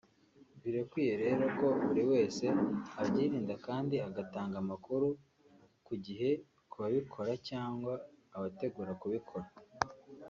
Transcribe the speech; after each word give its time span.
Birakwiye 0.61 1.13
rero 1.23 1.43
ko 1.57 1.67
buri 1.85 2.03
wese 2.11 2.43
abyirinda 3.01 3.53
kandi 3.67 3.95
agatanga 4.07 4.55
amakuru 4.63 5.07
ku 5.85 5.93
gihe 6.05 6.29
ku 6.69 6.75
babikora 6.81 7.31
cyangwa 7.49 7.93
abategura 8.35 8.91
kubikora 9.01 9.47